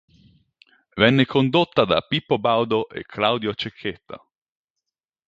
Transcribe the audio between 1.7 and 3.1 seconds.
da Pippo Baudo e